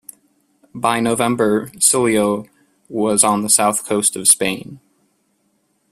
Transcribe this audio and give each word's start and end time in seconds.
By 0.73 0.99
November 0.99 1.69
"Clio" 1.79 2.47
was 2.89 3.23
on 3.23 3.43
the 3.43 3.49
south 3.49 3.85
coast 3.85 4.15
of 4.15 4.27
Spain. 4.27 4.79